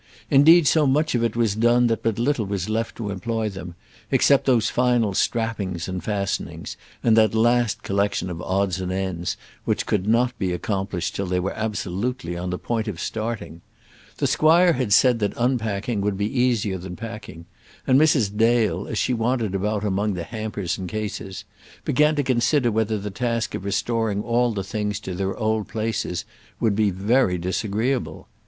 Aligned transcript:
Indeed 0.31 0.65
so 0.65 0.87
much 0.87 1.13
of 1.13 1.23
it 1.23 1.35
was 1.35 1.53
done 1.53 1.85
that 1.85 2.01
but 2.01 2.17
little 2.17 2.47
was 2.47 2.67
left 2.67 2.95
to 2.95 3.11
employ 3.11 3.49
them, 3.49 3.75
except 4.09 4.47
those 4.47 4.67
final 4.67 5.13
strappings 5.13 5.87
and 5.87 6.03
fastenings, 6.03 6.75
and 7.03 7.15
that 7.15 7.35
last 7.35 7.83
collection 7.83 8.27
of 8.31 8.41
odds 8.41 8.81
and 8.81 8.91
ends 8.91 9.37
which 9.63 9.85
could 9.85 10.07
not 10.07 10.35
be 10.39 10.53
accomplished 10.53 11.15
till 11.15 11.27
they 11.27 11.39
were 11.39 11.53
absolutely 11.53 12.35
on 12.35 12.49
the 12.49 12.57
point 12.57 12.87
of 12.87 12.99
starting. 12.99 13.61
The 14.17 14.25
squire 14.25 14.73
had 14.73 14.91
said 14.91 15.19
that 15.19 15.33
unpacking 15.37 16.01
would 16.01 16.17
be 16.17 16.25
easier 16.41 16.79
than 16.79 16.95
packing, 16.95 17.45
and 17.85 18.01
Mrs. 18.01 18.35
Dale, 18.35 18.87
as 18.87 18.97
she 18.97 19.13
wandered 19.13 19.53
about 19.53 19.83
among 19.83 20.15
the 20.15 20.23
hampers 20.23 20.79
and 20.79 20.89
cases, 20.89 21.45
began 21.85 22.15
to 22.15 22.23
consider 22.23 22.71
whether 22.71 22.97
the 22.97 23.11
task 23.11 23.53
of 23.53 23.65
restoring 23.65 24.23
all 24.23 24.51
the 24.51 24.63
things 24.63 24.99
to 25.01 25.13
their 25.13 25.37
old 25.37 25.67
places 25.67 26.25
would 26.59 26.75
be 26.75 26.89
very 26.89 27.37
disagreeable. 27.37 28.27